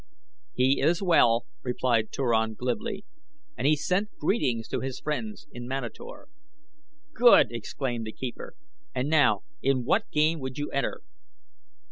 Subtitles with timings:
[0.55, 3.05] "He is well," replied Turan, glibly,
[3.55, 6.27] "and he sent greetings to his friends in Manator."
[7.13, 8.55] "Good!" exclaimed the keeper,
[8.95, 11.01] "and now in what game would you enter?"